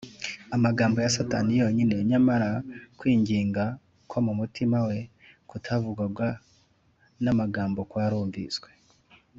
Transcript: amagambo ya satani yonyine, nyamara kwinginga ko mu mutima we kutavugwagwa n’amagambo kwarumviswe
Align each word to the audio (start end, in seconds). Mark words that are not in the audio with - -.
amagambo 0.55 0.97
ya 1.03 1.09
satani 1.15 1.53
yonyine, 1.63 1.95
nyamara 2.09 2.49
kwinginga 2.99 3.63
ko 4.09 4.17
mu 4.25 4.33
mutima 4.39 4.77
we 4.87 4.97
kutavugwagwa 5.49 6.27
n’amagambo 7.23 7.79
kwarumviswe 7.91 8.69